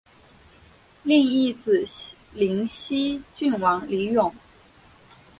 [1.03, 1.85] 另一子
[2.33, 4.33] 灵溪郡王李咏。